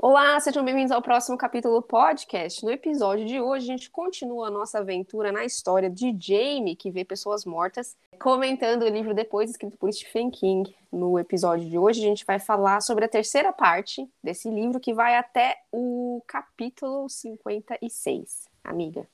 [0.00, 2.64] Olá, sejam bem-vindos ao próximo capítulo do podcast.
[2.64, 6.88] No episódio de hoje, a gente continua a nossa aventura na história de Jamie, que
[6.88, 10.72] vê pessoas mortas, comentando o livro depois, escrito por Stephen King.
[10.92, 14.94] No episódio de hoje, a gente vai falar sobre a terceira parte desse livro, que
[14.94, 18.46] vai até o capítulo 56.
[18.62, 19.04] Amiga.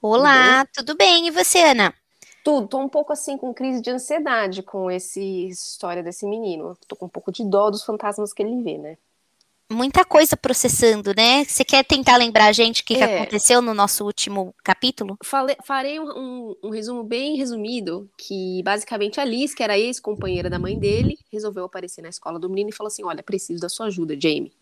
[0.00, 1.18] Olá, tudo bem?
[1.18, 1.26] Tudo bem?
[1.26, 1.92] E você, Ana?
[2.42, 2.66] Tudo.
[2.66, 6.78] Tô um pouco assim com crise de ansiedade com essa história desse menino.
[6.88, 8.96] Tô com um pouco de dó dos fantasmas que ele vê, né?
[9.70, 11.44] Muita coisa processando, né?
[11.44, 12.96] Você quer tentar lembrar a gente o que, é.
[12.96, 15.16] que aconteceu no nosso último capítulo?
[15.22, 20.50] Falei, farei um, um, um, resumo bem resumido, que basicamente a Liz, que era ex-companheira
[20.50, 23.68] da mãe dele, resolveu aparecer na escola do menino e falou assim, olha, preciso da
[23.68, 24.52] sua ajuda, Jamie.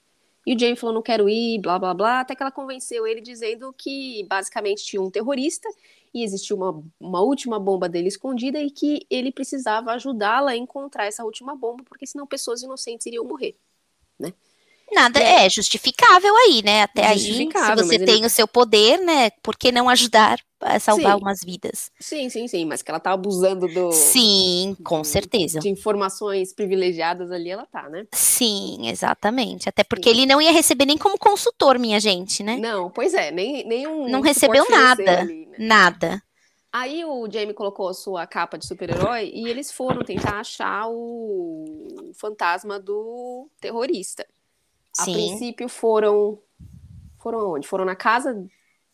[0.44, 3.20] E o Jamie falou, não quero ir, blá, blá, blá, até que ela convenceu ele
[3.20, 5.68] dizendo que basicamente tinha um terrorista
[6.12, 11.06] e existia uma, uma última bomba dele escondida e que ele precisava ajudá-la a encontrar
[11.06, 13.56] essa última bomba, porque senão pessoas inocentes iriam morrer,
[14.18, 14.32] né?
[14.92, 15.46] Nada é.
[15.46, 16.82] é justificável aí, né?
[16.82, 18.26] Até aí, se você tem ele...
[18.26, 19.30] o seu poder, né?
[19.42, 21.22] Por que não ajudar a salvar sim.
[21.22, 21.90] umas vidas?
[21.98, 22.64] Sim, sim, sim.
[22.64, 23.90] Mas que ela tá abusando do.
[23.92, 25.58] Sim, com certeza.
[25.60, 28.06] De informações privilegiadas ali, ela tá, né?
[28.12, 29.68] Sim, exatamente.
[29.68, 30.16] Até porque sim.
[30.16, 32.56] ele não ia receber nem como consultor, minha gente, né?
[32.56, 34.08] Não, pois é, nem, nem um.
[34.08, 35.20] Não recebeu nada.
[35.20, 35.56] Ali, né?
[35.58, 36.22] Nada.
[36.72, 42.12] Aí o Jamie colocou a sua capa de super-herói e eles foram tentar achar o
[42.14, 44.26] fantasma do terrorista.
[44.98, 45.12] A Sim.
[45.12, 46.38] princípio foram.
[47.18, 47.66] Foram onde?
[47.66, 48.44] Foram na casa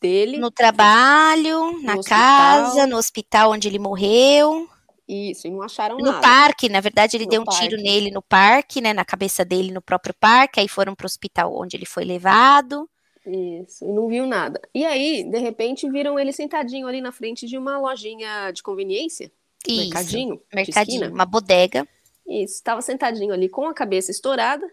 [0.01, 0.37] dele.
[0.39, 2.19] No trabalho, no na hospital.
[2.19, 4.69] casa, no hospital onde ele morreu.
[5.09, 6.17] Isso, e não acharam no nada.
[6.17, 7.69] No parque, na verdade, ele no deu um parque.
[7.69, 8.93] tiro nele no parque, né?
[8.93, 12.89] Na cabeça dele no próprio parque, aí foram pro hospital onde ele foi levado.
[13.27, 14.61] Isso, e não viu nada.
[14.75, 19.33] E aí, de repente, viram ele sentadinho ali na frente de uma lojinha de conveniência.
[19.67, 20.41] Isso, mercadinho.
[20.55, 21.87] Mercadinho, uma bodega.
[22.29, 24.71] Isso, estava sentadinho ali com a cabeça estourada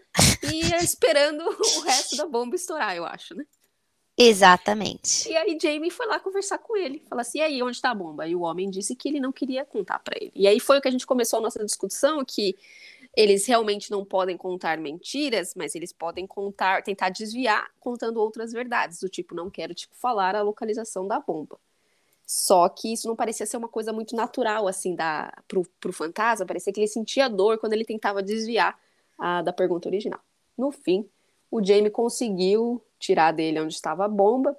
[0.52, 3.46] e esperando o resto da bomba estourar, eu acho, né?
[4.18, 5.28] Exatamente.
[5.28, 7.94] E aí Jamie foi lá conversar com ele, falar assim, e aí, onde está a
[7.94, 8.26] bomba?
[8.26, 10.32] E o homem disse que ele não queria contar para ele.
[10.34, 12.56] E aí foi o que a gente começou a nossa discussão, que
[13.14, 19.00] eles realmente não podem contar mentiras, mas eles podem contar, tentar desviar contando outras verdades,
[19.00, 21.58] do tipo, não quero tipo falar a localização da bomba.
[22.26, 26.44] Só que isso não parecia ser uma coisa muito natural, assim, da, pro, pro fantasma.
[26.44, 28.76] Parecia que ele sentia dor quando ele tentava desviar
[29.16, 30.18] a, da pergunta original.
[30.58, 31.08] No fim,
[31.48, 34.58] o Jamie conseguiu tirar dele onde estava a bomba.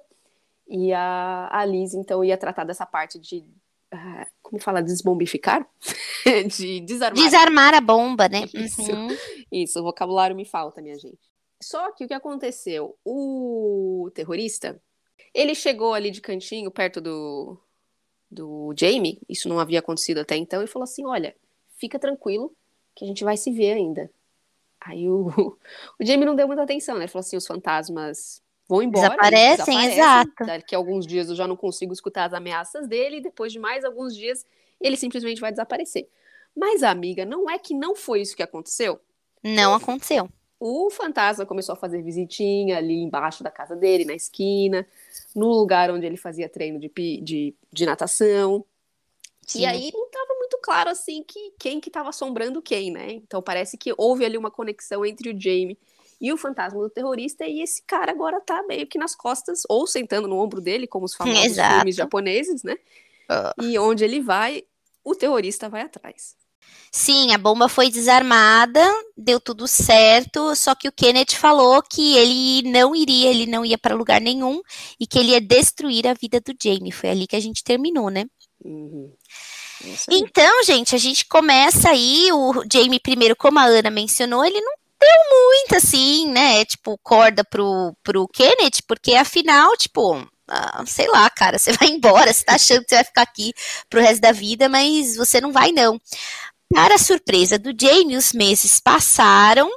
[0.66, 3.44] E a, a Liz, então, ia tratar dessa parte de.
[3.92, 4.82] Uh, como fala?
[4.82, 5.66] Desbombificar?
[6.56, 7.22] de desarmar.
[7.22, 8.44] Desarmar a bomba, né?
[8.54, 9.08] Isso, uhum.
[9.52, 11.18] isso, o vocabulário me falta, minha gente.
[11.60, 12.96] Só que o que aconteceu?
[13.04, 14.80] O terrorista,
[15.34, 17.58] ele chegou ali de cantinho, perto do,
[18.30, 21.34] do Jamie, isso não havia acontecido até então, e falou assim: Olha,
[21.76, 22.54] fica tranquilo,
[22.94, 24.10] que a gente vai se ver ainda.
[24.80, 25.28] Aí o,
[25.98, 27.02] o Jamie não deu muita atenção, né?
[27.02, 29.08] Ele falou assim: os fantasmas vão embora.
[29.08, 30.46] Desaparecem, desaparecem exato.
[30.46, 33.58] Daqui a alguns dias eu já não consigo escutar as ameaças dele, e depois de
[33.58, 34.44] mais alguns dias
[34.80, 36.08] ele simplesmente vai desaparecer.
[36.54, 39.00] Mas, amiga, não é que não foi isso que aconteceu?
[39.42, 40.28] Não aconteceu.
[40.60, 44.84] O fantasma começou a fazer visitinha ali embaixo da casa dele, na esquina
[45.34, 46.90] no lugar onde ele fazia treino de,
[47.22, 48.64] de, de natação.
[49.46, 49.60] Sim.
[49.60, 53.12] E aí não estava muito claro assim que quem que estava assombrando quem, né?
[53.12, 55.78] Então parece que houve ali uma conexão entre o Jamie
[56.20, 59.86] e o fantasma do terrorista, e esse cara agora tá meio que nas costas, ou
[59.86, 61.76] sentando no ombro dele, como os famosos Exato.
[61.76, 62.76] filmes japoneses, né?
[63.30, 63.62] Uh.
[63.62, 64.64] E onde ele vai,
[65.04, 66.36] o terrorista vai atrás.
[66.90, 68.82] Sim, a bomba foi desarmada,
[69.16, 73.76] deu tudo certo, só que o Kenneth falou que ele não iria, ele não ia
[73.76, 74.60] para lugar nenhum
[74.98, 76.90] e que ele ia destruir a vida do Jamie.
[76.90, 78.24] Foi ali que a gente terminou, né?
[78.64, 79.12] Uhum.
[80.10, 84.72] Então, gente, a gente começa aí, o Jamie primeiro, como a Ana mencionou, ele não
[84.98, 91.28] deu muito assim, né, tipo, corda pro, pro Kenneth, porque afinal, tipo, ah, sei lá,
[91.30, 93.52] cara, você vai embora, você tá achando que você vai ficar aqui
[93.88, 96.00] pro resto da vida, mas você não vai não.
[96.72, 99.70] Para a surpresa do Jamie, os meses passaram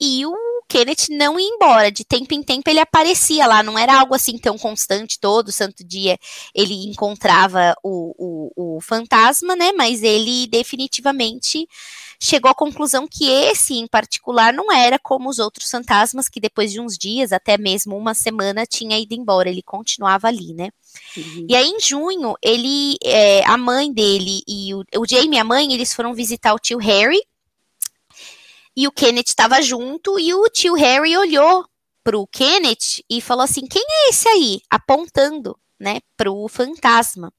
[0.00, 0.34] e o
[0.68, 1.92] Kenneth não ia embora.
[1.92, 5.84] De tempo em tempo ele aparecia lá, não era algo assim tão constante, todo santo
[5.84, 6.16] dia
[6.54, 8.14] ele encontrava o,
[8.56, 9.72] o, o fantasma, né?
[9.72, 11.68] Mas ele definitivamente
[12.20, 16.70] chegou à conclusão que esse em particular não era como os outros fantasmas que depois
[16.70, 20.68] de uns dias, até mesmo uma semana, tinha ido embora, ele continuava ali, né?
[21.16, 21.46] Uhum.
[21.48, 25.44] E aí em junho, ele, é, a mãe dele e o, o Jamie e a
[25.44, 27.20] mãe, eles foram visitar o tio Harry,
[28.76, 31.64] e o Kenneth estava junto, e o tio Harry olhou
[32.04, 34.60] pro Kenneth e falou assim: quem é esse aí?
[34.70, 37.32] Apontando, né, pro fantasma.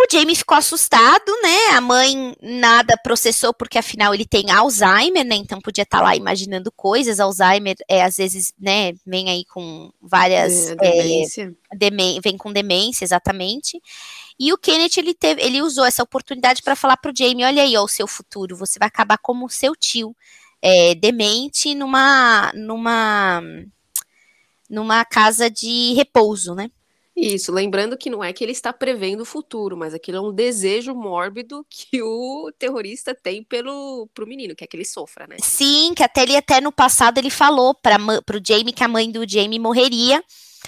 [0.00, 1.76] O Jamie ficou assustado, né?
[1.76, 5.34] A mãe nada processou, porque afinal ele tem Alzheimer, né?
[5.34, 7.18] Então podia estar tá lá imaginando coisas.
[7.18, 8.92] Alzheimer é às vezes, né?
[9.04, 10.70] Vem aí com várias.
[10.70, 11.56] É, demência.
[11.72, 13.82] É, vem com demência, exatamente.
[14.38, 17.64] E o Kenneth ele teve, ele usou essa oportunidade para falar para o Jamie: olha
[17.64, 20.14] aí, ó, o seu futuro, você vai acabar como o seu tio,
[20.62, 23.42] é, demente numa, numa,
[24.70, 26.70] numa casa de repouso, né?
[27.20, 30.32] Isso, lembrando que não é que ele está prevendo o futuro, mas aquilo é um
[30.32, 35.36] desejo mórbido que o terrorista tem pelo pro menino, que é que ele sofra, né?
[35.42, 39.10] Sim, que até ele até no passado ele falou para pro Jamie que a mãe
[39.10, 40.22] do Jamie morreria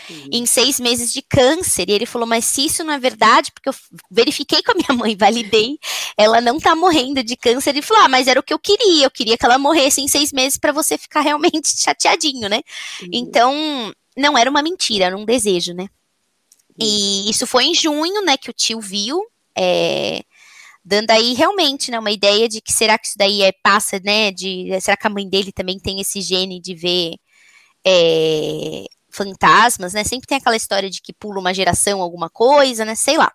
[0.08, 0.28] uhum.
[0.32, 1.88] em seis meses de câncer.
[1.88, 3.74] E ele falou, mas se isso não é verdade, porque eu
[4.10, 5.78] verifiquei com a minha mãe, validei,
[6.16, 7.70] ela não tá morrendo de câncer.
[7.70, 10.08] Ele falou, ah, mas era o que eu queria, eu queria que ela morresse em
[10.08, 12.60] seis meses para você ficar realmente chateadinho, né?
[13.02, 13.08] Uhum.
[13.12, 15.86] Então, não era uma mentira, era um desejo, né?
[16.80, 19.22] E isso foi em junho, né, que o tio viu,
[19.56, 20.22] é,
[20.84, 24.32] dando aí realmente, né, uma ideia de que será que isso daí é, passa, né,
[24.32, 27.16] de, será que a mãe dele também tem esse gene de ver
[27.86, 32.94] é, fantasmas, né, sempre tem aquela história de que pula uma geração alguma coisa, né,
[32.94, 33.30] sei lá.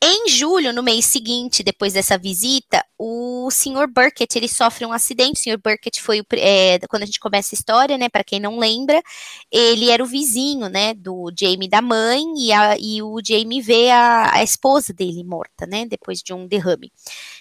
[0.00, 3.88] Em julho, no mês seguinte, depois dessa visita, o Sr.
[3.92, 5.40] Burkett ele sofre um acidente.
[5.40, 5.58] O Sr.
[5.60, 8.08] Burkett foi é, quando a gente começa a história, né?
[8.08, 9.02] Para quem não lembra,
[9.50, 10.94] ele era o vizinho, né?
[10.94, 15.66] Do Jamie da mãe e, a, e o Jamie vê a, a, esposa dele morta,
[15.66, 15.84] né?
[15.84, 16.92] Depois de um derrame.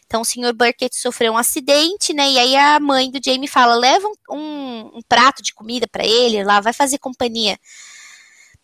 [0.07, 0.51] Então, o Sr.
[0.56, 2.31] Burkett sofreu um acidente, né?
[2.31, 6.06] E aí a mãe do Jamie fala: leva um, um, um prato de comida para
[6.06, 7.56] ele, lá vai fazer companhia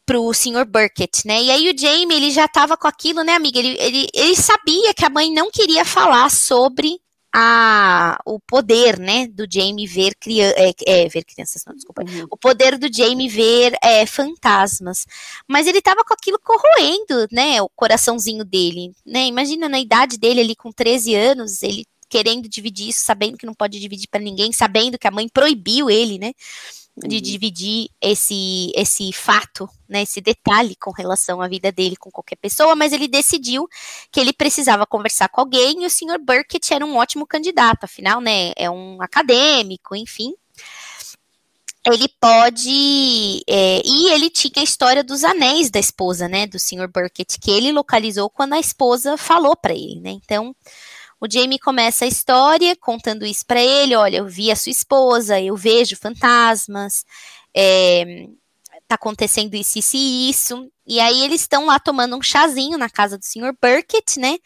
[0.05, 0.65] pro Sr.
[0.65, 1.41] Burkett, né?
[1.41, 3.59] E aí o Jamie, ele já tava com aquilo, né, amiga?
[3.59, 6.99] Ele, ele, ele sabia que a mãe não queria falar sobre
[7.35, 12.27] a, o poder, né, do Jamie ver, criança, é, é, ver crianças, não, desculpa, uhum.
[12.29, 15.07] o poder do Jamie ver é, fantasmas,
[15.47, 20.41] mas ele tava com aquilo corroendo, né, o coraçãozinho dele, né, imagina na idade dele
[20.41, 24.53] ali com 13 anos, ele querendo dividir isso, sabendo que não pode dividir para ninguém,
[24.53, 26.33] sabendo que a mãe proibiu ele, né,
[26.95, 27.21] de uhum.
[27.21, 32.75] dividir esse esse fato, né, esse detalhe com relação à vida dele com qualquer pessoa,
[32.75, 33.67] mas ele decidiu
[34.11, 36.19] que ele precisava conversar com alguém e o Sr.
[36.19, 40.33] Burkett era um ótimo candidato, afinal, né, é um acadêmico, enfim.
[41.85, 43.43] Ele pode.
[43.45, 46.87] É, e ele tinha a história dos anéis da esposa, né, do Sr.
[46.87, 50.11] Burkett, que ele localizou quando a esposa falou para ele, né.
[50.11, 50.55] Então,
[51.23, 55.39] o Jamie começa a história contando isso para ele: olha, eu vi a sua esposa,
[55.39, 57.05] eu vejo fantasmas,
[57.55, 58.27] é,
[58.89, 60.69] tá acontecendo isso, isso e isso.
[60.85, 63.55] E aí eles estão lá tomando um chazinho na casa do Sr.
[63.61, 64.37] Burkett, né?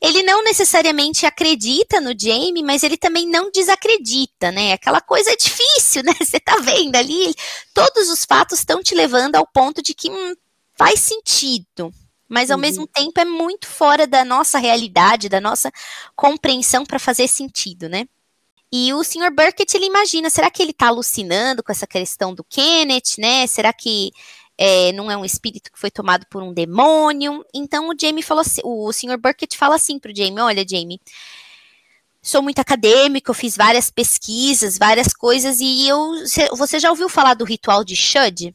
[0.00, 4.74] Ele não necessariamente acredita no Jamie, mas ele também não desacredita, né?
[4.74, 6.14] Aquela coisa difícil, né?
[6.20, 7.34] Você tá vendo ali,
[7.74, 10.36] todos os fatos estão te levando ao ponto de que hum,
[10.78, 11.92] faz sentido
[12.32, 12.62] mas ao uhum.
[12.62, 15.70] mesmo tempo é muito fora da nossa realidade, da nossa
[16.16, 18.06] compreensão para fazer sentido, né?
[18.72, 19.30] E o Sr.
[19.30, 23.46] Burkett, ele imagina, será que ele está alucinando com essa questão do Kenneth, né?
[23.46, 24.10] Será que
[24.56, 27.44] é, não é um espírito que foi tomado por um demônio?
[27.52, 29.18] Então o Jamie falou assim, o Sr.
[29.18, 30.98] Burkett fala assim pro Jamie, olha, Jamie,
[32.22, 36.12] sou muito acadêmico, eu fiz várias pesquisas, várias coisas, e eu.
[36.56, 38.54] Você já ouviu falar do ritual de Shud?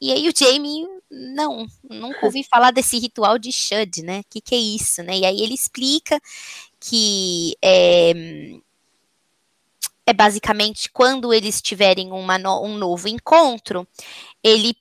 [0.00, 4.20] E aí o Jamie não, nunca ouvi falar desse ritual de Shud, né?
[4.20, 5.18] O que, que é isso, né?
[5.18, 6.20] E aí ele explica
[6.80, 8.12] que é,
[10.06, 13.86] é basicamente quando eles tiverem no, um novo encontro,
[14.42, 14.74] ele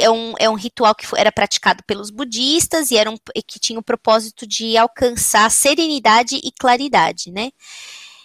[0.00, 3.78] é um, é um ritual que era praticado pelos budistas e era um, que tinha
[3.78, 7.50] o propósito de alcançar serenidade e claridade, né?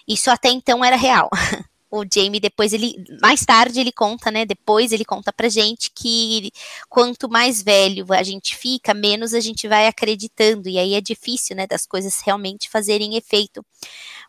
[0.07, 1.29] Isso até então era real.
[1.91, 4.46] o Jamie depois ele mais tarde ele conta, né?
[4.46, 6.51] Depois ele conta pra gente que
[6.88, 11.55] quanto mais velho a gente fica, menos a gente vai acreditando e aí é difícil,
[11.55, 13.65] né, das coisas realmente fazerem efeito.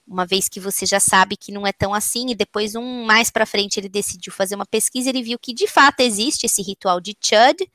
[0.07, 3.31] Uma vez que você já sabe que não é tão assim e depois um mais
[3.31, 7.01] para frente ele decidiu fazer uma pesquisa, ele viu que de fato existe esse ritual
[7.01, 7.69] de Chud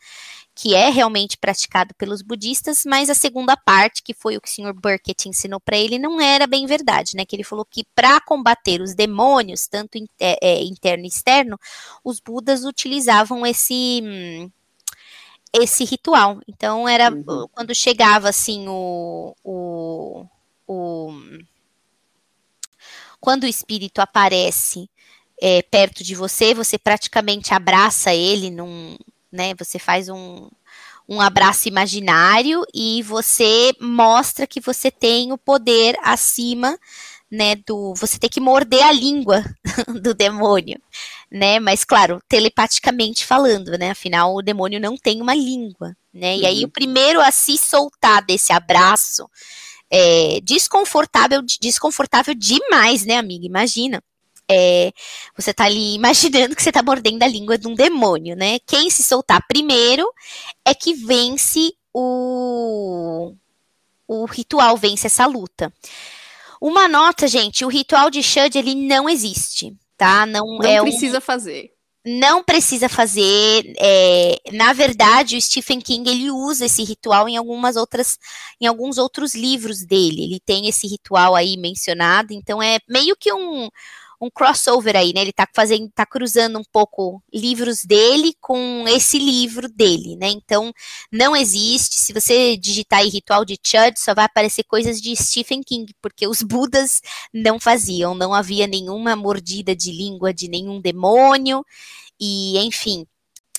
[0.56, 4.52] que é realmente praticado pelos budistas, mas a segunda parte, que foi o que o
[4.52, 4.74] Sr.
[4.74, 7.26] Burkett ensinou para ele, não era bem verdade, né?
[7.26, 11.60] Que ele falou que para combater os demônios, tanto é, é, interno e externo,
[12.06, 14.02] os budas utilizavam esse
[15.52, 16.40] esse ritual.
[16.48, 17.48] Então era uhum.
[17.52, 20.26] quando chegava assim o, o,
[20.66, 21.12] o
[23.20, 24.90] quando o espírito aparece
[25.42, 28.96] é, perto de você, você praticamente abraça ele num,
[29.36, 29.54] né?
[29.60, 30.50] Você faz um,
[31.08, 36.78] um abraço imaginário e você mostra que você tem o poder acima,
[37.30, 39.44] né, do você tem que morder a língua
[40.02, 40.80] do demônio,
[41.30, 41.60] né?
[41.60, 43.92] Mas claro, telepaticamente falando, né?
[43.92, 46.36] Afinal, o demônio não tem uma língua, né?
[46.36, 46.42] Uhum.
[46.42, 49.30] E aí o primeiro a se soltar desse abraço
[49.92, 53.46] é, desconfortável, desconfortável demais, né, amiga?
[53.46, 54.02] Imagina.
[54.50, 54.92] É,
[55.36, 58.60] você tá ali imaginando que você tá mordendo a língua de um demônio, né?
[58.60, 60.08] Quem se soltar primeiro
[60.64, 63.34] é que vence o,
[64.08, 65.74] o ritual, vence essa luta.
[66.62, 70.26] Uma nota, gente, o ritual de Shud, ele não existe, tá?
[70.26, 71.22] Não, não é precisa um...
[71.22, 71.76] fazer
[72.06, 73.74] não precisa fazer.
[73.80, 78.20] É, na verdade, o Stephen King ele usa esse ritual em algumas outras,
[78.62, 80.24] em alguns outros livros dele.
[80.24, 82.32] Ele tem esse ritual aí mencionado.
[82.32, 83.70] Então é meio que um
[84.22, 85.22] um crossover aí, né?
[85.22, 90.30] Ele tá fazendo, tá cruzando um pouco livros dele com esse livro dele, né?
[90.30, 90.72] Então,
[91.12, 91.96] não existe.
[91.96, 96.28] Se você digitar aí ritual de Chud, só vai aparecer coisas de Stephen King, porque
[96.28, 97.02] os Budas
[97.34, 101.66] não faziam, não havia nenhuma mordida de língua de nenhum demônio,
[102.20, 103.06] e enfim.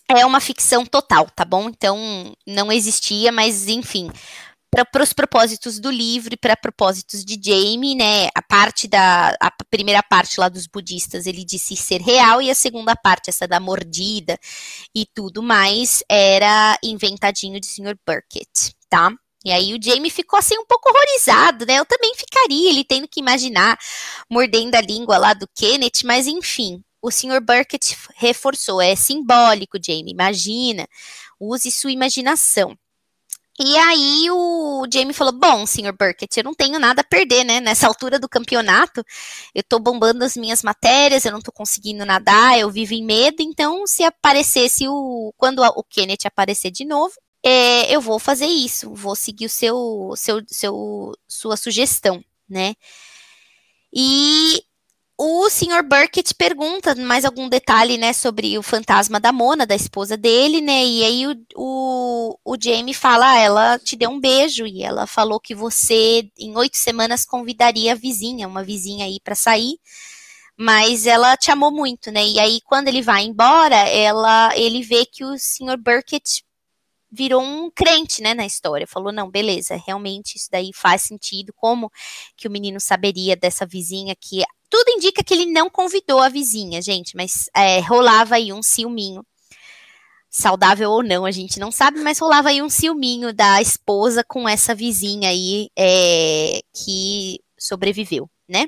[0.08, 1.68] É uma ficção total, tá bom?
[1.68, 4.08] Então, não existia, mas enfim,
[4.70, 8.28] para os propósitos do livro e para propósitos de Jamie, né?
[8.35, 12.54] A parte da a primeira parte lá dos budistas ele disse ser real e a
[12.54, 14.38] segunda parte essa da mordida
[14.94, 17.96] e tudo mais era inventadinho de Sr.
[18.06, 19.11] Burkett, tá?
[19.44, 21.78] E aí o Jamie ficou assim um pouco horrorizado, né?
[21.78, 23.78] Eu também ficaria, ele tendo que imaginar
[24.28, 27.40] mordendo a língua lá do Kenneth, mas enfim, o Sr.
[27.40, 30.88] Burkett reforçou, é simbólico, Jamie, imagina,
[31.38, 32.76] use sua imaginação.
[33.58, 37.60] E aí o Jamie falou: Bom, senhor Burkett, eu não tenho nada a perder, né?
[37.60, 39.02] Nessa altura do campeonato,
[39.54, 43.36] eu tô bombando as minhas matérias, eu não tô conseguindo nadar, eu vivo em medo,
[43.40, 45.32] então se aparecesse o.
[45.38, 50.12] Quando o Kenneth aparecer de novo, é, eu vou fazer isso, vou seguir o seu,
[50.16, 52.75] seu, seu sua sugestão, né?
[53.92, 54.62] E
[55.18, 55.82] o Sr.
[55.82, 60.85] Burkett pergunta mais algum detalhe, né, sobre o fantasma da Mona, da esposa dele, né,
[60.85, 65.06] e aí o, o, o Jamie fala, ah, ela te deu um beijo, e ela
[65.06, 69.78] falou que você, em oito semanas, convidaria a vizinha, uma vizinha aí para sair,
[70.58, 75.06] mas ela te amou muito, né, e aí quando ele vai embora, ela, ele vê
[75.06, 75.78] que o Sr.
[75.78, 76.44] Burkett
[77.11, 78.87] virou um crente, né, na história.
[78.87, 81.52] Falou, não, beleza, realmente isso daí faz sentido.
[81.56, 81.90] Como
[82.37, 84.42] que o menino saberia dessa vizinha que
[84.76, 89.25] tudo indica que ele não convidou a vizinha, gente, mas é, rolava aí um ciúminho.
[90.28, 94.47] Saudável ou não, a gente não sabe, mas rolava aí um ciúminho da esposa com
[94.47, 98.66] essa vizinha aí é, que sobreviveu, né?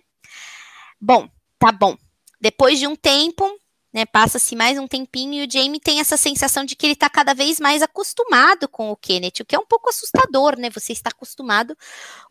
[0.99, 1.95] Bom, tá bom.
[2.41, 3.45] Depois de um tempo,
[3.93, 7.11] né, passa-se mais um tempinho e o Jamie tem essa sensação de que ele está
[7.11, 10.71] cada vez mais acostumado com o Kenneth, o que é um pouco assustador, né?
[10.71, 11.77] Você está acostumado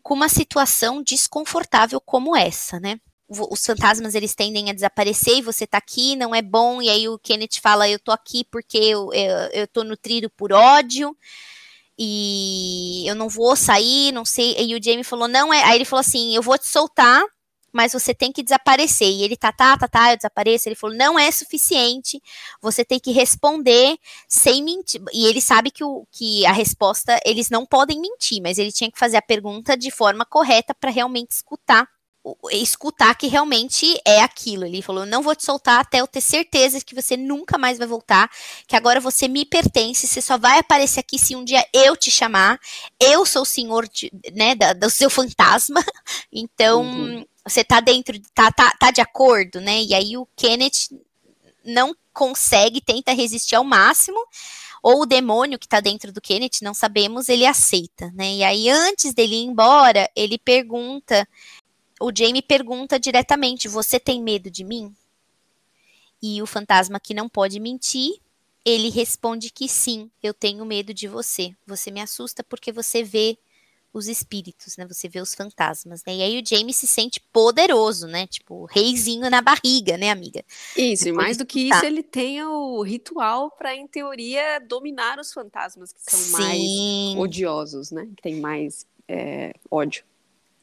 [0.02, 2.98] com uma situação desconfortável como essa, né?
[3.28, 7.08] Os fantasmas eles tendem a desaparecer e você tá aqui, não é bom, e aí
[7.08, 11.14] o Kenneth fala, eu tô aqui porque eu, eu, eu tô nutrido por ódio,
[11.98, 15.84] e eu não vou sair, não sei, e o Jamie falou, não é, aí ele
[15.84, 17.22] falou assim, eu vou te soltar,
[17.70, 20.96] mas você tem que desaparecer, e ele tá, tá, tá, tá, eu desapareço, ele falou,
[20.96, 22.22] não é suficiente,
[22.62, 27.50] você tem que responder sem mentir, e ele sabe que, o, que a resposta, eles
[27.50, 31.32] não podem mentir, mas ele tinha que fazer a pergunta de forma correta para realmente
[31.32, 31.86] escutar
[32.50, 34.64] escutar que realmente é aquilo.
[34.64, 37.86] Ele falou: não vou te soltar até eu ter certeza que você nunca mais vai
[37.86, 38.30] voltar,
[38.66, 42.10] que agora você me pertence, você só vai aparecer aqui se um dia eu te
[42.10, 42.58] chamar.
[43.00, 45.84] Eu sou o senhor de, né, da, do seu fantasma.
[46.32, 47.24] Então, uhum.
[47.44, 49.82] você tá dentro, tá, tá, tá de acordo, né?
[49.82, 50.88] E aí o Kenneth
[51.64, 54.18] não consegue, tenta resistir ao máximo
[54.82, 58.34] ou o demônio que está dentro do Kenneth, não sabemos, ele aceita, né?
[58.34, 61.28] E aí, antes dele ir embora, ele pergunta
[62.00, 64.94] o Jamie pergunta diretamente: Você tem medo de mim?
[66.22, 68.20] E o fantasma que não pode mentir,
[68.64, 71.54] ele responde que sim, eu tenho medo de você.
[71.66, 73.38] Você me assusta porque você vê
[73.92, 74.86] os espíritos, né?
[74.86, 76.16] Você vê os fantasmas, né?
[76.16, 78.26] E aí o Jamie se sente poderoso, né?
[78.26, 80.44] Tipo, reizinho na barriga, né, amiga?
[80.76, 85.18] Isso, Depois e mais do que isso, ele tem o ritual para, em teoria, dominar
[85.18, 86.32] os fantasmas que são Sim.
[86.32, 88.06] mais odiosos, né?
[88.16, 90.04] Que tem mais é, ódio.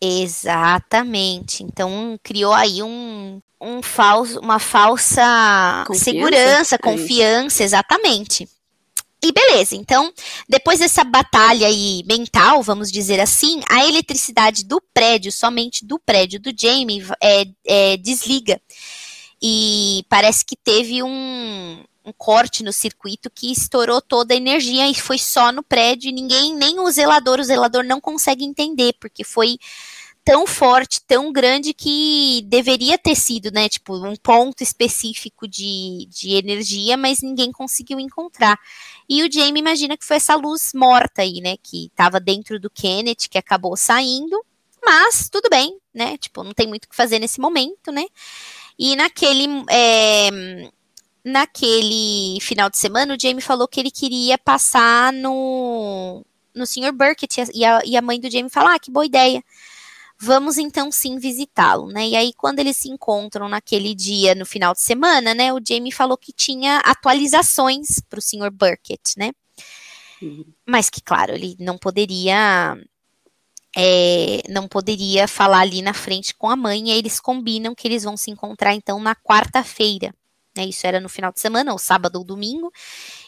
[0.05, 1.63] Exatamente.
[1.63, 6.03] Então criou aí um, um falso, uma falsa confiança?
[6.03, 8.47] segurança, é confiança, é exatamente.
[9.23, 10.13] E beleza, então,
[10.47, 16.39] depois dessa batalha aí mental, vamos dizer assim, a eletricidade do prédio, somente do prédio
[16.39, 18.61] do Jamie, é, é, desliga.
[19.41, 24.93] E parece que teve um, um corte no circuito que estourou toda a energia e
[24.93, 29.23] foi só no prédio e ninguém, nem o zelador, o zelador não consegue entender, porque
[29.23, 29.57] foi
[30.25, 36.33] tão forte, tão grande que deveria ter sido, né, tipo, um ponto específico de, de
[36.33, 38.59] energia, mas ninguém conseguiu encontrar.
[39.07, 42.71] E o Jamie imagina que foi essa luz morta aí, né, que estava dentro do
[42.71, 44.43] Kenneth, que acabou saindo,
[44.83, 48.05] mas tudo bem, né, tipo, não tem muito o que fazer nesse momento, né,
[48.79, 50.71] e naquele, é,
[51.23, 56.91] naquele final de semana, o Jamie falou que ele queria passar no, no Sr.
[56.91, 59.43] Burkett, e a, e a mãe do Jamie fala, ah, que boa ideia,
[60.19, 62.07] Vamos então sim visitá-lo, né?
[62.07, 65.53] E aí, quando eles se encontram naquele dia, no final de semana, né?
[65.53, 68.49] O Jamie falou que tinha atualizações para o Sr.
[68.51, 69.31] Burkett, né?
[70.21, 70.45] Uhum.
[70.65, 72.77] Mas que, claro, ele não poderia.
[73.77, 77.85] É, não poderia falar ali na frente com a mãe, e aí eles combinam que
[77.85, 80.15] eles vão se encontrar então na quarta-feira.
[80.55, 82.71] Né, isso era no final de semana, ou sábado ou domingo.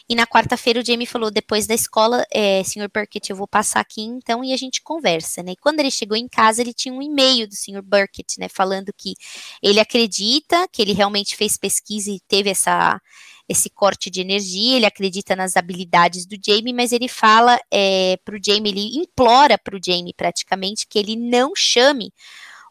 [0.08, 2.88] E na quarta-feira o Jamie falou, depois da escola, é, Sr.
[2.92, 5.52] Burkett, eu vou passar aqui então e a gente conversa, né?
[5.52, 7.82] E quando ele chegou em casa, ele tinha um e-mail do Sr.
[7.82, 8.48] Burkett, né?
[8.48, 9.14] Falando que
[9.62, 13.00] ele acredita que ele realmente fez pesquisa e teve essa
[13.48, 18.36] esse corte de energia, ele acredita nas habilidades do Jamie, mas ele fala é, para
[18.36, 22.12] o Jamie, ele implora para o Jamie praticamente que ele não chame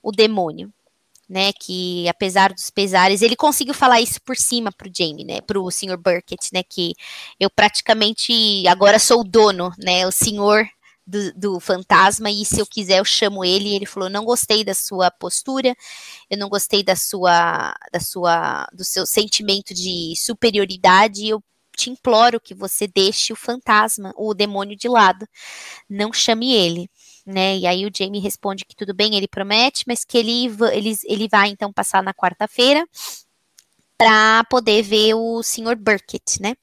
[0.03, 0.71] o demônio,
[1.29, 5.69] né, que apesar dos pesares, ele conseguiu falar isso por cima pro Jamie, né, pro
[5.69, 5.97] Sr.
[5.97, 6.93] Burkett, né, que
[7.39, 10.67] eu praticamente agora sou o dono, né, o senhor
[11.07, 13.69] do, do, fantasma e se eu quiser eu chamo ele.
[13.69, 15.73] E ele falou: não gostei da sua postura,
[16.29, 21.27] eu não gostei da sua, da sua, do seu sentimento de superioridade.
[21.27, 21.41] Eu
[21.77, 25.27] te imploro que você deixe o fantasma, o demônio de lado,
[25.89, 26.89] não chame ele
[27.27, 27.57] né?
[27.57, 31.27] E aí o Jamie responde que tudo bem, ele promete, mas que ele, ele, ele
[31.27, 32.87] vai então passar na quarta-feira
[33.97, 35.75] para poder ver o Sr.
[35.75, 36.55] Burkett, né?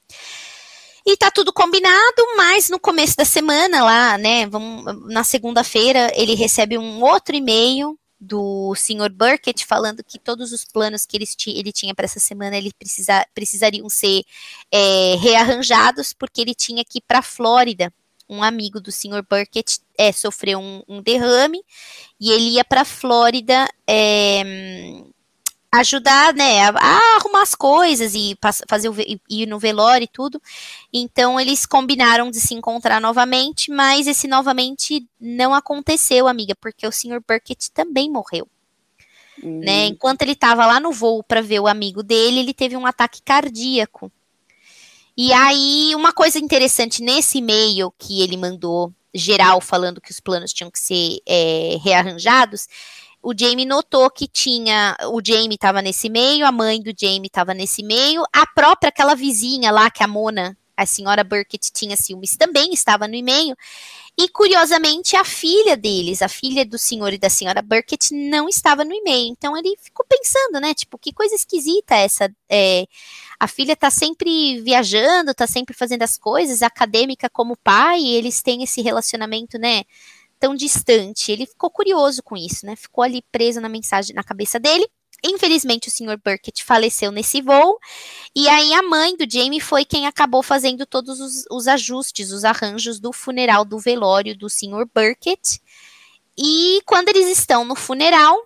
[1.07, 6.35] E tá tudo combinado, mas no começo da semana lá, né, vamos, na segunda-feira, ele
[6.35, 9.11] recebe um outro e-mail do Sr.
[9.13, 13.27] Burkett falando que todos os planos que ele, ele tinha para essa semana ele precisa,
[13.35, 14.23] precisariam ser
[14.73, 17.93] é, rearranjados porque ele tinha que ir para a Flórida
[18.29, 19.25] um amigo do Sr.
[19.29, 21.63] Burkett é, sofreu um, um, derrame
[22.21, 24.43] e ele ia para a Flórida é,
[25.73, 28.37] ajudar, né, a, a, arrumar as coisas e
[28.69, 28.95] fazer o,
[29.29, 30.41] ir no velório e tudo.
[30.93, 36.93] Então eles combinaram de se encontrar novamente, mas esse novamente não aconteceu, amiga, porque o
[36.93, 37.23] Sr.
[37.27, 38.49] Burkett também morreu.
[39.43, 39.61] Hum.
[39.61, 39.87] Né?
[39.87, 43.21] Enquanto ele estava lá no voo para ver o amigo dele, ele teve um ataque
[43.23, 44.11] cardíaco.
[45.17, 50.53] E aí, uma coisa interessante nesse e-mail que ele mandou geral falando que os planos
[50.53, 52.67] tinham que ser é, rearranjados,
[53.23, 57.55] o Jamie notou que tinha, o Jamie estava nesse meio, a mãe do Jamie estava
[57.55, 62.37] nesse meio, a própria aquela vizinha lá que a Mona, a senhora Burkett tinha ciúmes,
[62.37, 63.57] também estava no e-mail.
[64.17, 68.85] E curiosamente, a filha deles, a filha do senhor e da senhora Burkett, não estava
[68.85, 69.27] no e-mail.
[69.33, 70.73] Então ele ficou pensando, né?
[70.73, 72.33] Tipo, que coisa esquisita essa.
[72.49, 72.87] É,
[73.41, 78.41] a filha tá sempre viajando, tá sempre fazendo as coisas, acadêmica como pai, e eles
[78.41, 79.83] têm esse relacionamento, né?
[80.39, 81.33] Tão distante.
[81.33, 82.77] Ele ficou curioso com isso, né?
[82.77, 84.89] Ficou ali preso na mensagem na cabeça dele.
[85.25, 86.19] Infelizmente, o Sr.
[86.23, 87.79] Burkett faleceu nesse voo,
[88.37, 92.45] e aí a mãe do Jamie foi quem acabou fazendo todos os, os ajustes, os
[92.45, 94.87] arranjos do funeral do velório do Sr.
[94.95, 95.61] Burkett.
[96.37, 98.37] E quando eles estão no funeral,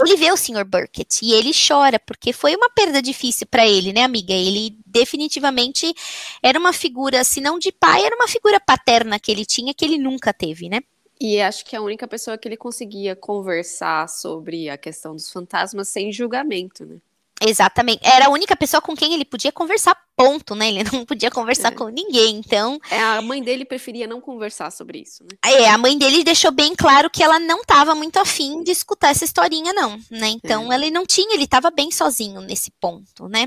[0.00, 0.64] ele vê o Sr.
[0.64, 4.32] Burkett e ele chora, porque foi uma perda difícil para ele, né, amiga?
[4.32, 5.92] Ele definitivamente
[6.40, 9.84] era uma figura, se não de pai, era uma figura paterna que ele tinha que
[9.84, 10.80] ele nunca teve, né?
[11.20, 15.88] E acho que a única pessoa que ele conseguia conversar sobre a questão dos fantasmas
[15.88, 16.98] sem julgamento, né?
[17.40, 18.00] Exatamente.
[18.02, 20.68] Era a única pessoa com quem ele podia conversar, ponto, né?
[20.68, 21.74] Ele não podia conversar é.
[21.74, 22.78] com ninguém, então...
[22.90, 25.38] É, a mãe dele preferia não conversar sobre isso, né?
[25.44, 29.10] É, a mãe dele deixou bem claro que ela não estava muito afim de escutar
[29.10, 30.28] essa historinha, não, né?
[30.28, 30.76] Então, é.
[30.76, 33.46] ele não tinha, ele estava bem sozinho nesse ponto, né?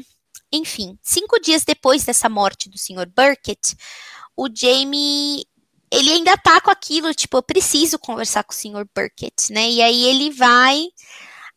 [0.52, 3.08] Enfim, cinco dias depois dessa morte do Sr.
[3.16, 3.76] Burkett,
[4.36, 5.46] o Jamie
[5.92, 8.88] ele ainda tá com aquilo, tipo, eu preciso conversar com o Sr.
[8.96, 9.70] Burkett, né?
[9.70, 10.86] E aí ele vai,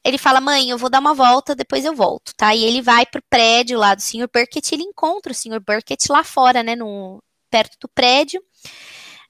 [0.05, 2.55] ele fala, mãe, eu vou dar uma volta, depois eu volto, tá?
[2.55, 4.29] E ele vai pro prédio lá do Sr.
[4.33, 5.61] Burkett, ele encontra o Sr.
[5.61, 7.23] Burkett lá fora, né, no,
[7.55, 8.43] perto do prédio,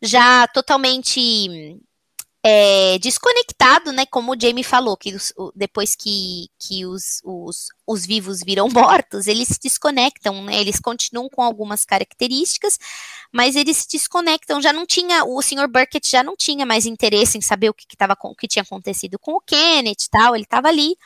[0.00, 1.78] já totalmente
[2.42, 4.04] é, desconectado, né?
[4.04, 9.26] Como o Jamie falou, que os, depois que, que os, os, os, vivos viram mortos,
[9.26, 10.60] eles se desconectam, né?
[10.60, 12.78] Eles continuam com algumas características,
[13.34, 14.62] mas eles se desconectam.
[14.62, 15.66] Já não tinha, o Sr.
[15.66, 18.62] Burkett já não tinha mais interesse em saber o que, que, tava, o que tinha
[18.62, 20.96] acontecido com o Kenneth e tal, ele estava ali.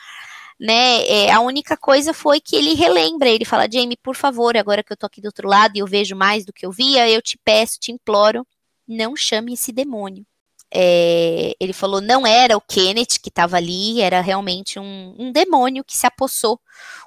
[0.59, 4.83] Né, é, a única coisa foi que ele relembra, ele fala, Jamie, por favor, agora
[4.83, 7.09] que eu tô aqui do outro lado e eu vejo mais do que eu via,
[7.09, 8.45] eu te peço, te imploro,
[8.85, 10.25] não chame esse demônio
[10.71, 15.83] é, ele falou não era o Kenneth que estava ali, era realmente um, um, demônio
[15.83, 16.59] que se apossou,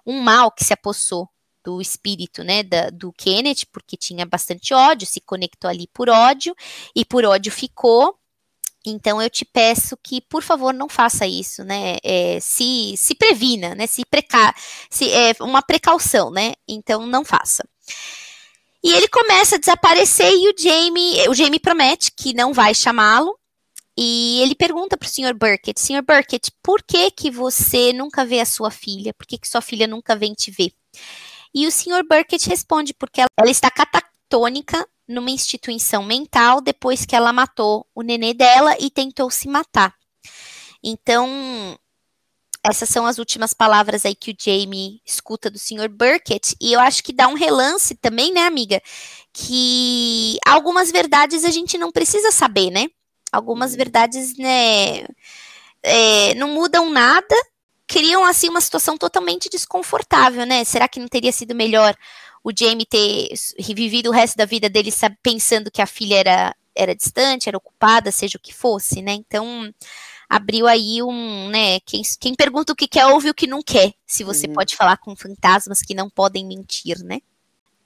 [0.05, 1.29] um mal que se apossou
[1.65, 6.55] do espírito, né, da, do Kenneth, porque tinha bastante ódio, se conectou ali por ódio
[6.95, 8.17] e por ódio ficou.
[8.85, 11.99] Então eu te peço que, por favor, não faça isso, né?
[12.03, 13.87] É, se, se previna, né?
[13.87, 14.53] Se preca,
[14.91, 16.55] se é uma precaução, né?
[16.67, 17.65] Então não faça.
[18.83, 23.39] E ele começa a desaparecer e o Jamie, o Jamie promete que não vai chamá-lo.
[23.97, 25.35] E ele pergunta para o Sr.
[25.35, 26.03] Burkett, Sr.
[26.03, 29.13] Burkett, por que que você nunca vê a sua filha?
[29.13, 30.73] Por que que sua filha nunca vem te ver?
[31.55, 32.03] E o Sr.
[32.09, 38.03] Burkett responde, porque ela, ela está catatônica numa instituição mental depois que ela matou o
[38.03, 39.95] nenê dela e tentou se matar.
[40.83, 41.79] Então,
[42.65, 45.89] essas são as últimas palavras aí que o Jamie escuta do Sr.
[45.89, 48.81] Burkett, e eu acho que dá um relance também, né, amiga,
[49.33, 52.87] que algumas verdades a gente não precisa saber, né?
[53.33, 53.79] Algumas uhum.
[53.79, 55.07] verdades, né,
[55.83, 57.35] é, não mudam nada,
[57.93, 60.65] criam, assim, uma situação totalmente desconfortável, né?
[60.65, 61.95] Será que não teria sido melhor
[62.43, 63.29] o Jamie ter
[63.59, 64.91] revivido o resto da vida dele
[65.23, 69.13] pensando que a filha era, era distante, era ocupada, seja o que fosse, né?
[69.13, 69.71] Então,
[70.27, 73.93] abriu aí um, né, quem, quem pergunta o que quer ouve o que não quer,
[74.07, 74.55] se você uhum.
[74.55, 77.19] pode falar com fantasmas que não podem mentir, né?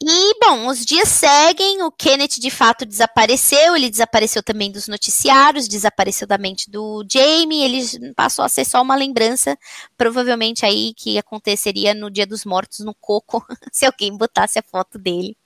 [0.09, 5.67] E, bom, os dias seguem, o Kenneth de fato desapareceu, ele desapareceu também dos noticiários,
[5.67, 9.59] desapareceu da mente do Jamie, ele passou a ser só uma lembrança,
[9.97, 14.97] provavelmente aí que aconteceria no Dia dos Mortos no Coco, se alguém botasse a foto
[14.97, 15.37] dele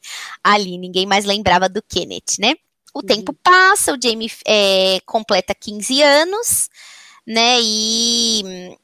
[0.44, 2.52] ali, ninguém mais lembrava do Kenneth, né?
[2.92, 3.06] O uhum.
[3.06, 6.68] tempo passa, o Jamie é, completa 15 anos,
[7.26, 8.76] né, e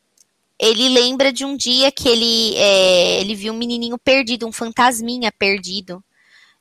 [0.58, 5.30] ele lembra de um dia que ele, é, ele viu um menininho perdido, um fantasminha
[5.30, 6.02] perdido,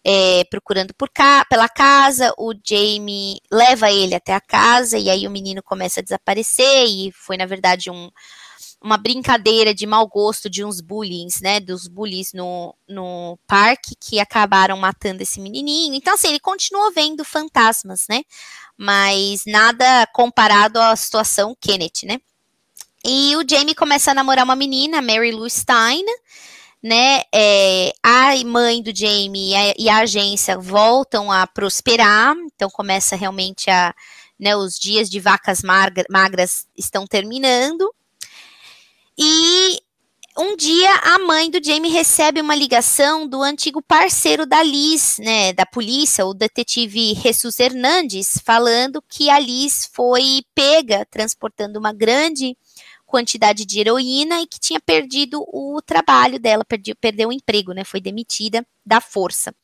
[0.03, 2.33] é, procurando por cá, pela casa.
[2.37, 7.11] O Jamie leva ele até a casa e aí o menino começa a desaparecer e
[7.13, 8.11] foi na verdade um,
[8.81, 14.19] uma brincadeira de mau gosto de uns bullies, né, dos bullies no, no parque que
[14.19, 15.95] acabaram matando esse menininho.
[15.95, 18.23] Então assim, ele continua vendo fantasmas, né?
[18.77, 22.19] Mas nada comparado à situação Kenneth, né?
[23.07, 26.03] E o Jamie começa a namorar uma menina, Mary Lou Stein,
[26.81, 27.21] né?
[27.31, 33.15] É, a mãe do Jamie e a, e a, agência voltam a prosperar, então começa
[33.15, 33.93] realmente a.
[34.37, 37.89] Né, os dias de vacas magra, magras estão terminando.
[39.17, 39.79] E
[40.37, 45.53] um dia a mãe do Jamie recebe uma ligação do antigo parceiro da Liz, né,
[45.53, 52.57] da polícia, o detetive Jesus Hernandes, falando que a Liz foi pega transportando uma grande
[53.15, 57.85] quantidade de heroína e que tinha perdido o trabalho dela, perdeu, perdeu o emprego, né?
[57.85, 59.55] Foi demitida da força.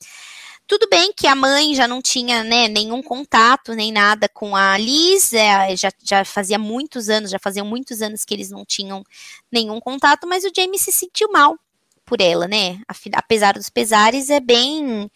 [0.66, 4.78] Tudo bem que a mãe já não tinha né, nenhum contato, nem nada com a
[4.78, 9.04] Liz, é, já, já fazia muitos anos, já faziam muitos anos que eles não tinham
[9.52, 11.58] nenhum contato, mas o Jamie se sentiu mal
[12.06, 12.80] por ela, né?
[13.14, 15.12] Apesar dos pesares, é bem.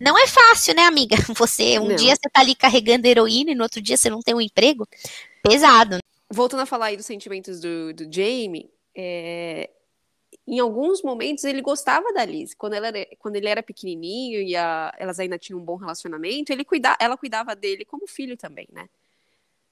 [0.00, 1.14] Não é fácil, né, amiga?
[1.38, 1.96] Você, um não.
[1.96, 4.88] dia você tá ali carregando heroína e no outro dia você não tem um emprego.
[5.40, 6.00] Pesado
[6.32, 9.70] voltando a falar aí dos sentimentos do, do Jamie, é,
[10.46, 12.54] em alguns momentos ele gostava da Liz.
[12.54, 16.52] Quando, ela era, quando ele era pequenininho e a, elas ainda tinham um bom relacionamento,
[16.52, 18.88] ele cuida, ela cuidava dele como filho também, né?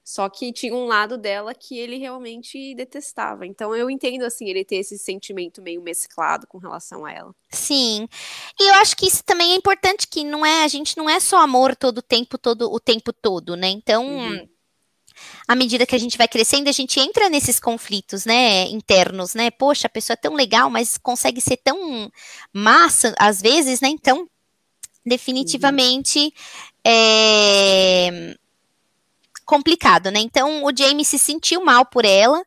[0.03, 3.43] Só que tinha um lado dela que ele realmente detestava.
[3.43, 7.35] Então eu entendo assim ele ter esse sentimento meio mesclado com relação a ela.
[7.49, 8.07] Sim.
[8.59, 11.19] E eu acho que isso também é importante que não é, a gente não é
[11.19, 13.67] só amor todo o tempo, todo o tempo todo, né?
[13.67, 14.54] Então, uhum
[15.47, 19.51] à medida que a gente vai crescendo, a gente entra nesses conflitos, né, internos, né?
[19.51, 22.11] Poxa, a pessoa é tão legal, mas consegue ser tão
[22.51, 23.89] massa às vezes, né?
[23.89, 24.27] Então,
[25.05, 26.31] definitivamente uhum.
[26.85, 28.35] é
[29.45, 30.19] complicado, né?
[30.19, 32.43] Então, o Jamie se sentiu mal por ela.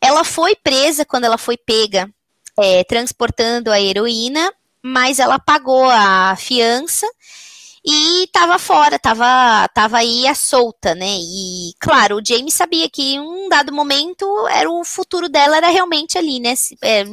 [0.00, 2.12] Ela foi presa quando ela foi pega
[2.58, 4.52] é, transportando a heroína,
[4.82, 7.06] mas ela pagou a fiança
[7.86, 11.18] e tava fora, tava, tava aí a solta, né?
[11.18, 15.68] E claro, o James sabia que em um dado momento era o futuro dela era
[15.68, 16.54] realmente ali, né?
[16.82, 17.04] É,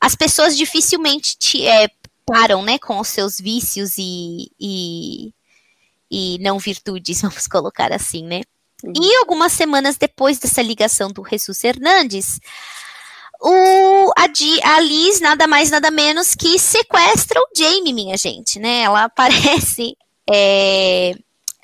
[0.00, 1.88] as pessoas dificilmente te, é,
[2.24, 5.34] param, né, com os seus vícios e, e,
[6.08, 8.42] e não virtudes, vamos colocar assim, né?
[8.84, 8.92] Uhum.
[8.96, 12.38] E algumas semanas depois dessa ligação do Jesus Hernandes,
[13.40, 18.82] o, a, a, Liz, nada mais, nada menos que sequestra o Jamie, minha gente, né?
[18.82, 19.96] Ela aparece
[20.32, 21.12] é,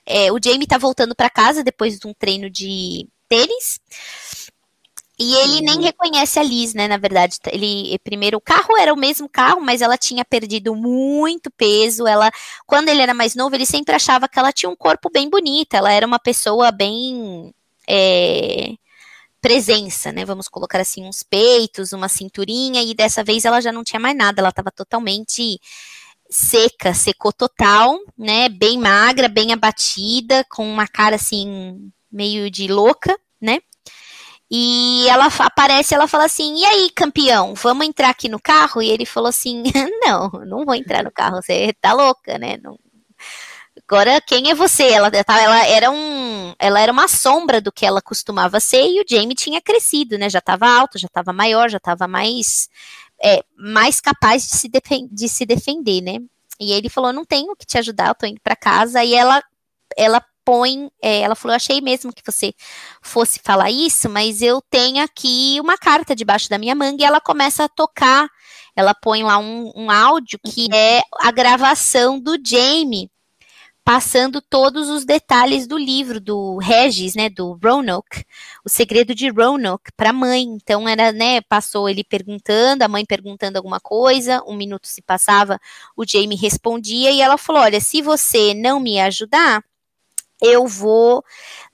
[0.04, 3.80] é, o Jamie tá voltando para casa depois de um treino de tênis.
[5.20, 6.86] E ele nem reconhece a Liz, né?
[6.86, 11.50] Na verdade, ele primeiro o carro era o mesmo carro, mas ela tinha perdido muito
[11.50, 12.06] peso.
[12.06, 12.30] Ela,
[12.66, 15.74] quando ele era mais novo, ele sempre achava que ela tinha um corpo bem bonito.
[15.74, 17.52] Ela era uma pessoa bem
[17.88, 18.74] é,
[19.40, 20.24] presença, né?
[20.24, 22.80] Vamos colocar assim uns peitos, uma cinturinha.
[22.82, 24.40] E dessa vez ela já não tinha mais nada.
[24.40, 25.58] Ela estava totalmente
[26.30, 28.48] seca, secou total, né?
[28.48, 33.60] Bem magra, bem abatida, com uma cara assim meio de louca, né?
[34.50, 38.88] E ela aparece, ela fala assim: "E aí, campeão, vamos entrar aqui no carro?" E
[38.90, 39.62] ele falou assim:
[40.02, 42.58] "Não, não vou entrar no carro, você tá louca, né?
[42.62, 42.78] Não...
[43.86, 44.84] Agora, quem é você?
[44.90, 49.04] Ela, ela era um, ela era uma sombra do que ela costumava ser e o
[49.08, 50.28] Jamie tinha crescido, né?
[50.28, 52.68] Já estava alto, já estava maior, já estava mais
[53.22, 54.68] é, mais capaz de se,
[55.10, 56.18] de se defender, né?
[56.60, 59.02] E ele falou: "Não tenho que te ajudar, eu tô indo para casa".
[59.04, 59.42] E ela
[59.96, 62.54] ela põe, é, ela falou, achei mesmo que você
[63.02, 67.20] fosse falar isso, mas eu tenho aqui uma carta debaixo da minha manga e ela
[67.20, 68.26] começa a tocar,
[68.74, 70.74] ela põe lá um, um áudio que uhum.
[70.74, 73.10] é a gravação do Jamie,
[73.88, 78.22] passando todos os detalhes do livro do Regis, né, do Roanoke,
[78.62, 80.42] o segredo de Roanoke para a mãe.
[80.42, 85.58] Então era, né, passou ele perguntando, a mãe perguntando alguma coisa, um minuto se passava,
[85.96, 89.64] o Jamie respondia e ela falou: "Olha, se você não me ajudar,
[90.38, 91.24] eu vou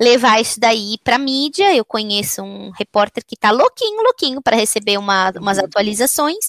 [0.01, 1.75] levar isso daí para mídia.
[1.75, 5.65] Eu conheço um repórter que está louquinho, louquinho para receber uma, umas uhum.
[5.65, 6.49] atualizações.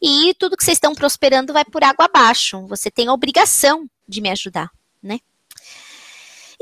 [0.00, 2.66] E tudo que vocês estão prosperando vai por água abaixo.
[2.66, 4.70] Você tem a obrigação de me ajudar,
[5.02, 5.18] né?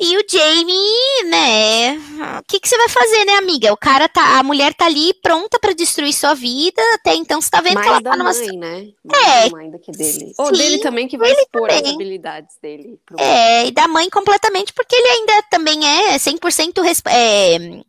[0.03, 1.93] E o Jamie, né?
[2.39, 3.71] O que, que você vai fazer, né, amiga?
[3.71, 4.39] O cara tá.
[4.39, 6.81] A mulher tá ali pronta para destruir sua vida.
[6.95, 8.33] Até então você tá vendo Mais que ela da tá numa.
[8.33, 8.89] Mãe, né?
[9.05, 9.51] Mais é.
[9.51, 10.33] Da mãe do que dele.
[10.39, 11.85] Ou dele também, que vai expor também.
[11.85, 12.99] as habilidades dele.
[13.05, 13.21] Pro...
[13.21, 17.07] É, e da mãe completamente, porque ele ainda também é 100% resp...
[17.07, 17.83] é,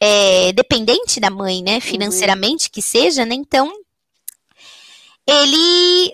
[0.00, 1.74] é, dependente da mãe, né?
[1.74, 1.80] Uhum.
[1.80, 2.70] Financeiramente uhum.
[2.72, 3.36] que seja, né?
[3.36, 3.72] Então.
[5.28, 6.12] Ele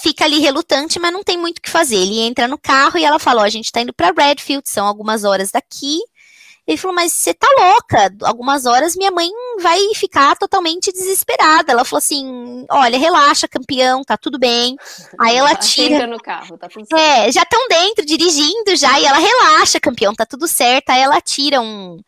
[0.00, 1.96] fica ali relutante, mas não tem muito o que fazer.
[1.96, 4.86] Ele entra no carro e ela fala: Ó, a gente tá indo para Redfield, são
[4.86, 5.98] algumas horas daqui.
[6.66, 8.14] Ele falou, mas você tá louca?
[8.22, 9.28] Algumas horas minha mãe
[9.60, 11.72] vai ficar totalmente desesperada.
[11.72, 14.76] Ela falou assim: olha, relaxa, campeão, tá tudo bem.
[15.20, 16.06] Aí ela tira.
[16.06, 17.00] no carro, tá tudo certo.
[17.00, 20.90] É, já estão dentro, dirigindo já, e ela relaxa, campeão, tá tudo certo.
[20.90, 21.98] Aí ela tira um.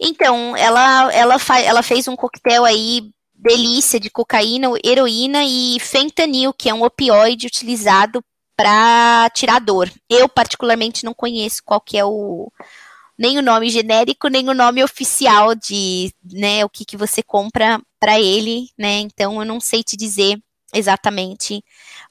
[0.00, 6.68] Então, ela, ela, ela fez um coquetel aí delícia de cocaína, heroína e fentanil, que
[6.68, 8.22] é um opioide utilizado
[8.56, 9.90] para tirar dor.
[10.10, 12.50] Eu particularmente não conheço qual que é o
[13.16, 17.80] nem o nome genérico, nem o nome oficial de, né, o que que você compra
[17.98, 19.00] para ele, né?
[19.00, 20.38] Então eu não sei te dizer
[20.72, 21.64] exatamente,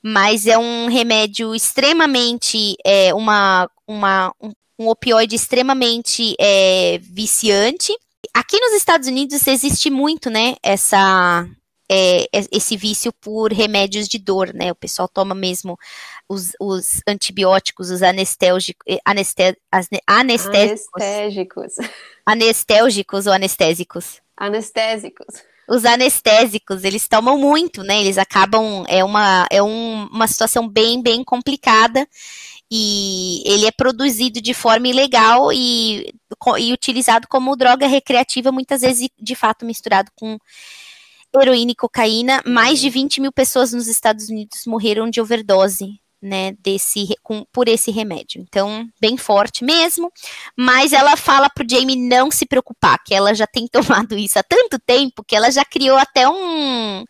[0.04, 7.94] mas é um remédio extremamente é, uma, uma um, um opioide extremamente é, viciante
[8.34, 11.48] Aqui nos Estados Unidos existe muito, né, essa,
[11.90, 14.72] é, esse vício por remédios de dor, né?
[14.72, 15.78] O pessoal toma mesmo
[16.28, 19.58] os, os antibióticos, os anestésicos, aneste,
[20.06, 21.02] anestésicos.
[21.02, 21.76] Anestésicos.
[22.26, 24.22] Anestésicos ou anestésicos?
[24.36, 25.44] Anestésicos.
[25.70, 28.00] Os anestésicos, eles tomam muito, né?
[28.00, 32.08] Eles acabam, é uma, é um, uma situação bem, bem complicada
[32.72, 36.14] e ele é produzido de forma ilegal e,
[36.60, 40.38] e utilizado como droga recreativa, muitas vezes de fato misturado com
[41.36, 42.42] heroína e cocaína.
[42.46, 47.68] Mais de 20 mil pessoas nos Estados Unidos morreram de overdose né, desse, com, por
[47.68, 48.42] esse remédio.
[48.42, 50.12] Então, bem forte mesmo.
[50.56, 54.44] Mas ela fala pro Jamie não se preocupar, que ela já tem tomado isso há
[54.44, 57.06] tanto tempo que ela já criou até um,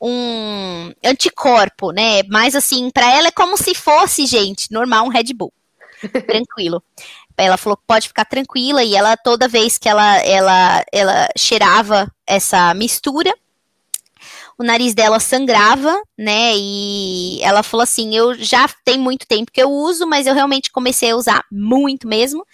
[0.00, 2.22] um anticorpo, né?
[2.28, 5.52] Mas assim, para ela é como se fosse, gente, normal um Red Bull.
[6.26, 6.82] Tranquilo.
[7.36, 12.10] Ela falou que pode ficar tranquila e ela toda vez que ela ela ela cheirava
[12.26, 13.32] essa mistura,
[14.58, 16.52] o nariz dela sangrava, né?
[16.56, 20.70] E ela falou assim: "Eu já tem muito tempo que eu uso, mas eu realmente
[20.72, 22.46] comecei a usar muito mesmo."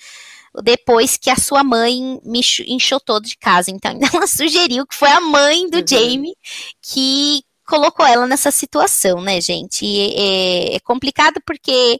[0.63, 3.71] Depois que a sua mãe me enxotou de casa.
[3.71, 5.85] Então, ela sugeriu que foi a mãe do uhum.
[5.87, 6.37] Jamie
[6.81, 9.87] que colocou ela nessa situação, né, gente?
[9.87, 11.99] É, é complicado porque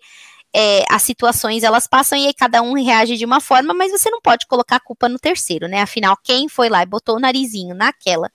[0.55, 4.11] é, as situações elas passam e aí cada um reage de uma forma, mas você
[4.11, 5.81] não pode colocar a culpa no terceiro, né?
[5.81, 8.31] Afinal, quem foi lá e botou o narizinho naquela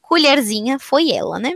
[0.00, 1.52] colherzinha foi ela, né?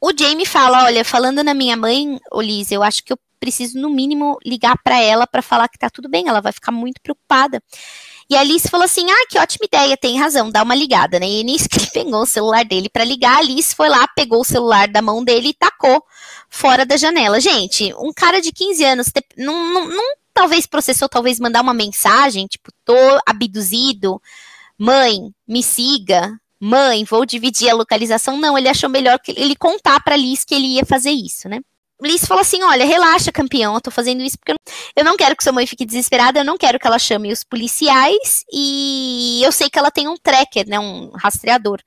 [0.00, 3.90] O Jamie fala, olha, falando na minha mãe, Olise, eu acho que eu preciso, no
[3.90, 6.28] mínimo, ligar para ela para falar que tá tudo bem.
[6.28, 7.62] Ela vai ficar muito preocupada.
[8.28, 11.28] E a Alice falou assim: ah, que ótima ideia, tem razão, dá uma ligada, né?
[11.28, 14.40] E nisso que ele pegou o celular dele para ligar, a Alice foi lá, pegou
[14.40, 16.02] o celular da mão dele e tacou
[16.48, 17.40] fora da janela.
[17.40, 22.46] Gente, um cara de 15 anos, não, não, não talvez processou, talvez mandar uma mensagem,
[22.46, 22.94] tipo, tô
[23.24, 24.20] abduzido,
[24.78, 28.36] mãe, me siga, mãe, vou dividir a localização.
[28.36, 31.60] Não, ele achou melhor que ele contar para Liz que ele ia fazer isso, né?
[32.02, 34.54] Liz falou assim: olha, relaxa, campeão, eu tô fazendo isso porque
[34.94, 37.42] eu não quero que sua mãe fique desesperada, eu não quero que ela chame os
[37.42, 41.80] policiais e eu sei que ela tem um tracker, né, um rastreador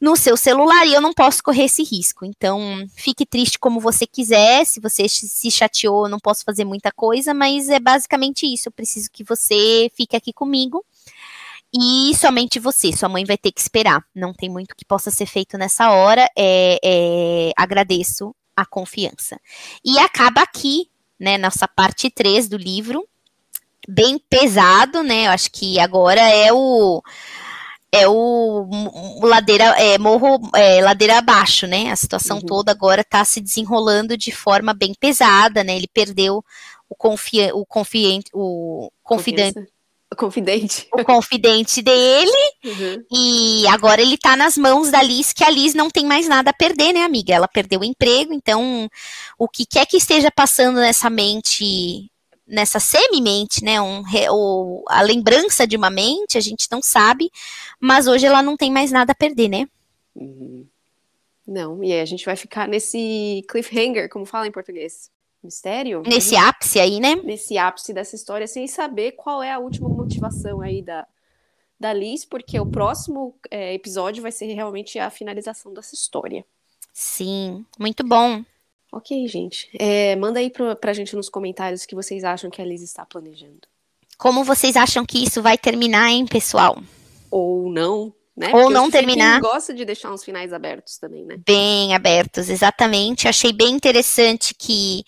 [0.00, 2.26] no seu celular e eu não posso correr esse risco.
[2.26, 6.92] Então, fique triste como você quiser, se você se chateou, eu não posso fazer muita
[6.92, 8.68] coisa, mas é basicamente isso.
[8.68, 10.84] Eu preciso que você fique aqui comigo.
[11.76, 14.04] E somente você, sua mãe vai ter que esperar.
[14.14, 16.28] Não tem muito que possa ser feito nessa hora.
[16.36, 19.40] É, é, agradeço a confiança.
[19.84, 20.88] E acaba aqui,
[21.18, 23.06] né, nossa parte 3 do livro,
[23.88, 25.26] bem pesado, né?
[25.26, 27.02] Eu acho que agora é o
[27.92, 28.68] é o,
[29.22, 31.92] o ladeira é, morro é, ladeira abaixo, né?
[31.92, 32.46] A situação uhum.
[32.46, 35.76] toda agora está se desenrolando de forma bem pesada, né?
[35.76, 36.44] Ele perdeu
[36.88, 39.66] o confi o confiante o confidente o
[40.14, 40.88] confidente.
[40.92, 42.30] O confidente dele.
[42.64, 43.04] Uhum.
[43.12, 46.50] E agora ele tá nas mãos da Liz, que a Liz não tem mais nada
[46.50, 47.34] a perder, né, amiga?
[47.34, 48.88] Ela perdeu o emprego, então
[49.38, 52.10] o que quer que esteja passando nessa mente,
[52.46, 53.80] nessa semi-mente, né?
[53.80, 57.30] Um, o, a lembrança de uma mente, a gente não sabe,
[57.80, 59.66] mas hoje ela não tem mais nada a perder, né?
[60.14, 60.66] Uhum.
[61.46, 65.12] Não, e aí a gente vai ficar nesse cliffhanger, como fala em português
[65.44, 66.02] mistério.
[66.06, 67.16] Nesse ápice aí, né?
[67.16, 71.06] Nesse ápice dessa história, sem saber qual é a última motivação aí da,
[71.78, 76.44] da Liz, porque o próximo é, episódio vai ser realmente a finalização dessa história.
[76.92, 78.44] Sim, muito bom.
[78.92, 79.68] Ok, gente.
[79.78, 82.80] É, manda aí pra, pra gente nos comentários o que vocês acham que a Liz
[82.80, 83.66] está planejando.
[84.16, 86.80] Como vocês acham que isso vai terminar, hein, pessoal?
[87.30, 88.48] Ou não, né?
[88.48, 89.40] Ou Porque não terminar.
[89.40, 91.36] gosta de deixar uns finais abertos também, né?
[91.46, 93.28] Bem abertos, exatamente.
[93.28, 95.04] Achei bem interessante que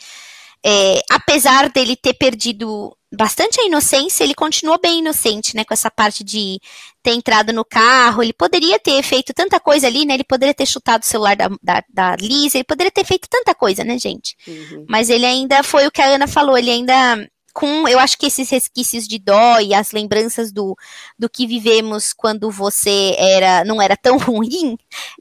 [0.65, 5.65] é, apesar dele ter perdido bastante a inocência, ele continuou bem inocente, né?
[5.65, 6.61] Com essa parte de
[7.03, 8.23] ter entrado no carro.
[8.23, 10.15] Ele poderia ter feito tanta coisa ali, né?
[10.15, 13.55] Ele poderia ter chutado o celular da, da, da Lisa, ele poderia ter feito tanta
[13.55, 14.37] coisa, né, gente?
[14.47, 14.87] Uhum.
[14.89, 17.29] Mas ele ainda foi o que a Ana falou, ele ainda.
[17.59, 20.77] Com, eu acho que esses resquícios de dó e as lembranças do,
[21.19, 24.77] do que vivemos quando você era não era tão ruim,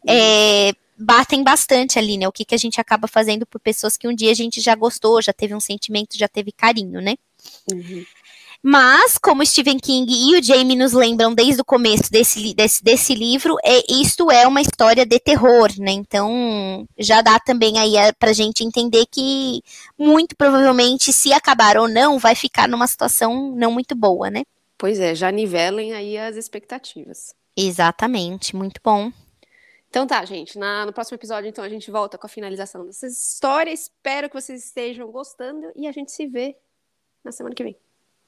[0.06, 2.28] é, batem bastante ali, né?
[2.28, 4.76] O que, que a gente acaba fazendo por pessoas que um dia a gente já
[4.76, 7.16] gostou, já teve um sentimento, já teve carinho, né?
[7.72, 8.06] Uhum.
[8.68, 13.14] Mas, como Stephen King e o Jamie nos lembram desde o começo desse, desse, desse
[13.14, 15.92] livro, é, isto é uma história de terror, né?
[15.92, 19.62] Então, já dá também aí pra gente entender que,
[19.96, 24.42] muito provavelmente, se acabar ou não, vai ficar numa situação não muito boa, né?
[24.80, 27.36] Pois é, já nivelem aí as expectativas.
[27.56, 29.12] Exatamente, muito bom.
[29.92, 30.58] Então tá, gente.
[30.58, 33.70] Na, no próximo episódio, então, a gente volta com a finalização dessa história.
[33.70, 36.58] Espero que vocês estejam gostando e a gente se vê
[37.24, 37.78] na semana que vem.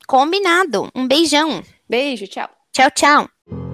[0.05, 0.89] Combinado.
[0.95, 1.63] Um beijão.
[1.89, 2.49] Beijo, tchau.
[2.73, 3.66] Tchau, tchau.